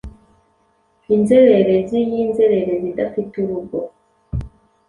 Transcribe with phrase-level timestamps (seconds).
[1.15, 3.79] Inzererezi y'inzererezi idafite urugo;